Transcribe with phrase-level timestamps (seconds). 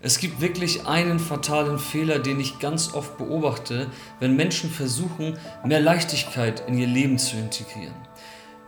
[0.00, 3.88] Es gibt wirklich einen fatalen Fehler, den ich ganz oft beobachte,
[4.20, 7.94] wenn Menschen versuchen, mehr Leichtigkeit in ihr Leben zu integrieren.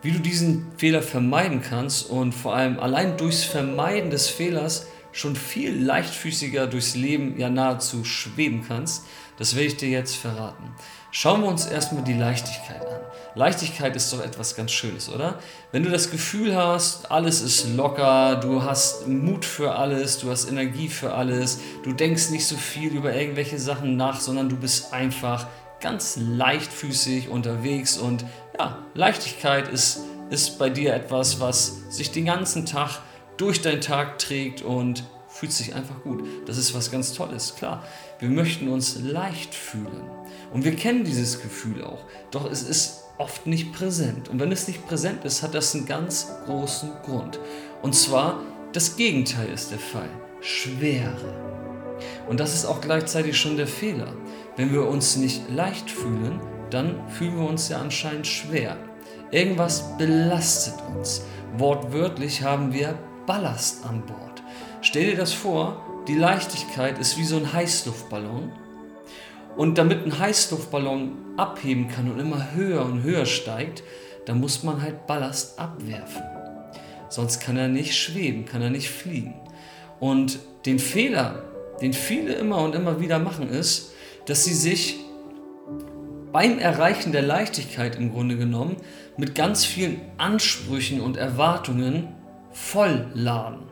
[0.03, 5.37] Wie du diesen Fehler vermeiden kannst und vor allem allein durchs Vermeiden des Fehlers schon
[5.37, 9.05] viel leichtfüßiger durchs Leben ja nahezu schweben kannst,
[9.39, 10.75] das werde ich dir jetzt verraten.
[11.13, 13.01] Schauen wir uns erstmal die Leichtigkeit an.
[13.35, 15.39] Leichtigkeit ist doch etwas ganz Schönes, oder?
[15.73, 20.49] Wenn du das Gefühl hast, alles ist locker, du hast Mut für alles, du hast
[20.49, 24.93] Energie für alles, du denkst nicht so viel über irgendwelche Sachen nach, sondern du bist
[24.93, 25.47] einfach
[25.81, 28.25] ganz leichtfüßig unterwegs und
[28.59, 33.01] ja, Leichtigkeit ist, ist bei dir etwas, was sich den ganzen Tag
[33.41, 36.23] durch deinen Tag trägt und fühlt sich einfach gut.
[36.47, 37.83] Das ist was ganz Tolles, klar.
[38.19, 40.11] Wir möchten uns leicht fühlen.
[40.53, 42.05] Und wir kennen dieses Gefühl auch.
[42.31, 44.29] Doch es ist oft nicht präsent.
[44.29, 47.41] Und wenn es nicht präsent ist, hat das einen ganz großen Grund.
[47.81, 50.11] Und zwar, das Gegenteil ist der Fall.
[50.43, 51.35] Schwere.
[52.29, 54.13] Und das ist auch gleichzeitig schon der Fehler.
[54.57, 58.77] Wenn wir uns nicht leicht fühlen, dann fühlen wir uns ja anscheinend schwer.
[59.31, 61.23] Irgendwas belastet uns.
[61.57, 64.43] Wortwörtlich haben wir Ballast an Bord.
[64.83, 68.53] Stell dir das vor, die Leichtigkeit ist wie so ein Heißluftballon
[69.57, 73.83] und damit ein Heißluftballon abheben kann und immer höher und höher steigt,
[74.27, 76.23] da muss man halt Ballast abwerfen.
[77.09, 79.35] Sonst kann er nicht schweben, kann er nicht fliegen.
[79.99, 81.45] Und den Fehler,
[81.81, 83.93] den viele immer und immer wieder machen, ist,
[84.27, 84.99] dass sie sich
[86.33, 88.77] beim Erreichen der Leichtigkeit im Grunde genommen
[89.17, 92.15] mit ganz vielen Ansprüchen und Erwartungen
[92.61, 93.63] vollladen.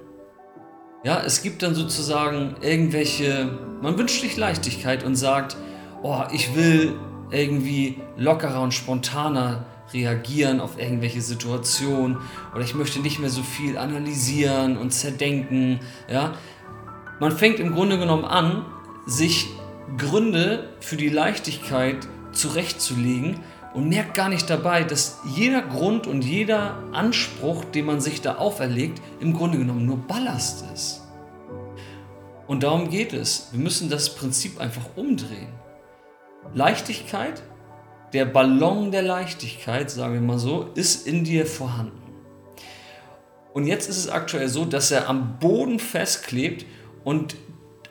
[1.05, 5.57] Ja, es gibt dann sozusagen irgendwelche, man wünscht sich Leichtigkeit und sagt,
[6.03, 6.99] oh, ich will
[7.31, 12.19] irgendwie lockerer und spontaner reagieren auf irgendwelche Situationen
[12.55, 15.81] oder ich möchte nicht mehr so viel analysieren und zerdenken.
[16.11, 16.35] Ja?
[17.21, 18.65] Man fängt im Grunde genommen an,
[19.07, 19.47] sich
[19.97, 23.41] Gründe für die Leichtigkeit zurechtzulegen
[23.75, 28.37] und merkt gar nicht dabei, dass jeder Grund und jeder Anspruch, den man sich da
[28.37, 31.03] auferlegt, im Grunde genommen nur Ballast ist.
[32.47, 33.49] Und darum geht es.
[33.53, 35.53] Wir müssen das Prinzip einfach umdrehen.
[36.55, 37.43] Leichtigkeit,
[38.15, 42.01] der Ballon der Leichtigkeit, sagen wir mal so, ist in dir vorhanden.
[43.53, 46.65] Und jetzt ist es aktuell so, dass er am Boden festklebt
[47.05, 47.37] und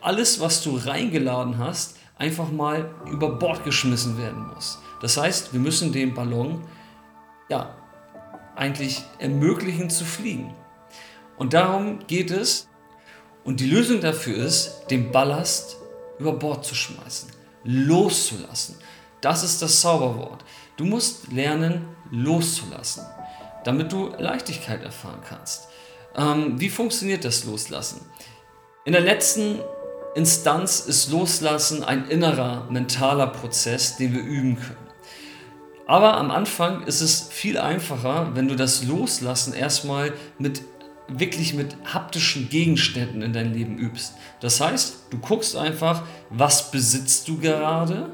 [0.02, 4.80] alles, was du reingeladen hast, einfach mal über Bord geschmissen werden muss.
[5.02, 6.64] Das heißt, wir müssen den Ballon
[7.50, 7.76] ja
[8.56, 10.56] eigentlich ermöglichen zu fliegen.
[11.38, 12.68] Und darum geht es.
[13.44, 15.78] Und die Lösung dafür ist, den Ballast
[16.20, 17.30] über Bord zu schmeißen
[17.68, 18.76] loszulassen.
[19.22, 20.44] Das ist das Zauberwort.
[20.78, 23.06] Du musst lernen, loszulassen,
[23.64, 25.68] damit du Leichtigkeit erfahren kannst.
[26.16, 28.02] Ähm, wie funktioniert das Loslassen?
[28.86, 29.60] In der letzten
[30.16, 34.87] Instanz ist Loslassen ein innerer mentaler Prozess, den wir üben können.
[35.88, 40.62] Aber am Anfang ist es viel einfacher, wenn du das Loslassen erstmal mit
[41.08, 44.16] wirklich mit haptischen Gegenständen in dein Leben übst.
[44.42, 48.12] Das heißt, du guckst einfach, was besitzt du gerade,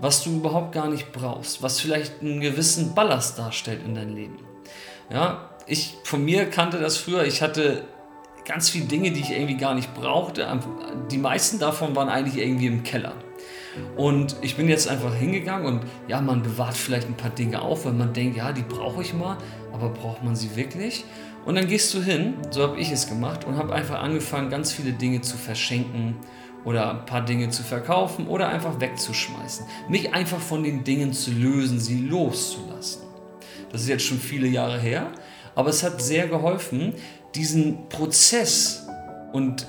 [0.00, 4.38] was du überhaupt gar nicht brauchst, was vielleicht einen gewissen Ballast darstellt in dein Leben.
[5.12, 7.84] Ja, ich von mir kannte das früher, ich hatte
[8.44, 10.46] ganz viele Dinge, die ich irgendwie gar nicht brauchte.
[11.12, 13.14] Die meisten davon waren eigentlich irgendwie im Keller.
[13.96, 17.84] Und ich bin jetzt einfach hingegangen und ja, man bewahrt vielleicht ein paar Dinge auf,
[17.84, 19.38] weil man denkt, ja, die brauche ich mal,
[19.72, 21.04] aber braucht man sie wirklich?
[21.44, 24.72] Und dann gehst du hin, so habe ich es gemacht, und habe einfach angefangen, ganz
[24.72, 26.16] viele Dinge zu verschenken
[26.64, 29.66] oder ein paar Dinge zu verkaufen oder einfach wegzuschmeißen.
[29.88, 33.02] Mich einfach von den Dingen zu lösen, sie loszulassen.
[33.70, 35.10] Das ist jetzt schon viele Jahre her,
[35.54, 36.94] aber es hat sehr geholfen,
[37.34, 38.86] diesen Prozess
[39.32, 39.66] und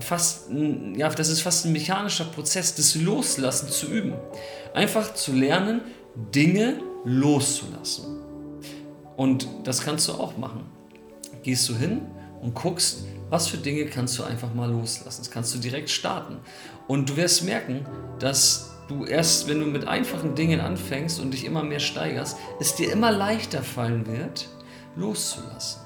[0.00, 0.50] fast,
[0.94, 4.14] ja, das ist fast ein mechanischer Prozess des Loslassen zu üben.
[4.74, 5.80] Einfach zu lernen,
[6.34, 8.20] Dinge loszulassen.
[9.16, 10.64] Und das kannst du auch machen
[11.46, 12.00] gehst du hin
[12.42, 15.20] und guckst, was für Dinge kannst du einfach mal loslassen.
[15.20, 16.38] Das kannst du direkt starten.
[16.88, 17.86] Und du wirst merken,
[18.18, 22.74] dass du erst, wenn du mit einfachen Dingen anfängst und dich immer mehr steigerst, es
[22.74, 24.48] dir immer leichter fallen wird,
[24.96, 25.82] loszulassen.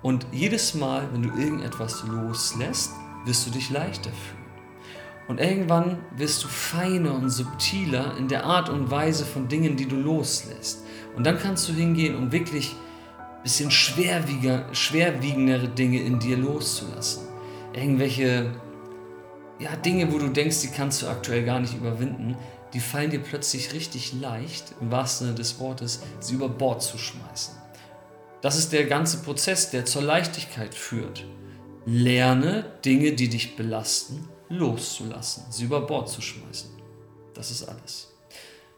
[0.00, 2.92] Und jedes Mal, wenn du irgendetwas loslässt,
[3.24, 4.44] wirst du dich leichter fühlen.
[5.26, 9.86] Und irgendwann wirst du feiner und subtiler in der Art und Weise von Dingen, die
[9.86, 10.84] du loslässt.
[11.16, 12.76] Und dann kannst du hingehen und wirklich
[13.44, 17.28] bisschen schwerwiegendere Dinge in dir loszulassen.
[17.74, 18.50] Irgendwelche
[19.58, 22.36] ja, Dinge, wo du denkst, die kannst du aktuell gar nicht überwinden,
[22.72, 26.98] die fallen dir plötzlich richtig leicht, im wahrsten Sinne des Wortes, sie über Bord zu
[26.98, 27.54] schmeißen.
[28.40, 31.24] Das ist der ganze Prozess, der zur Leichtigkeit führt.
[31.86, 36.70] Lerne Dinge, die dich belasten, loszulassen, sie über Bord zu schmeißen.
[37.34, 38.10] Das ist alles.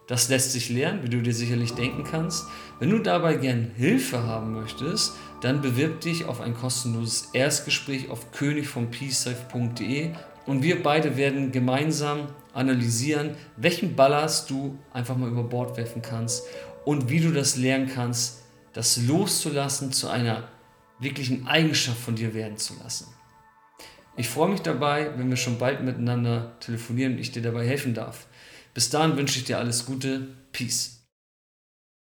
[0.09, 2.47] Das lässt sich lernen, wie du dir sicherlich denken kannst.
[2.81, 8.33] Wenn du dabei gern Hilfe haben möchtest, dann bewirb dich auf ein kostenloses Erstgespräch auf
[8.33, 10.11] königvompeacesafe.de
[10.47, 16.45] und wir beide werden gemeinsam analysieren, welchen Ballast du einfach mal über Bord werfen kannst
[16.85, 18.43] und wie du das lernen kannst,
[18.73, 20.49] das loszulassen zu einer
[20.99, 23.07] wirklichen Eigenschaft von dir werden zu lassen.
[24.17, 27.93] Ich freue mich dabei, wenn wir schon bald miteinander telefonieren und ich dir dabei helfen
[27.93, 28.27] darf.
[28.73, 30.37] Bis dahin wünsche ich dir alles Gute.
[30.53, 31.06] Peace.